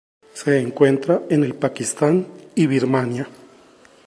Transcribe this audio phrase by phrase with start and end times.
[0.33, 3.27] Se encuentra en el Pakistán y Birmania.